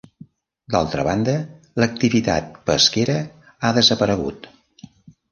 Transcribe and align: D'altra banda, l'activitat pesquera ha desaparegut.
D'altra 0.75 1.03
banda, 1.07 1.35
l'activitat 1.83 2.49
pesquera 2.69 3.17
ha 3.61 3.71
desaparegut. 3.79 4.49